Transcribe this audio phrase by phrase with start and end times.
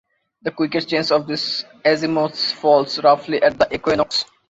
[0.41, 4.25] The quickest change of these azimuths falls roughly at the Equinox.